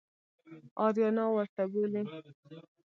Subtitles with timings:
[0.85, 2.01] آریانا ورته بولي.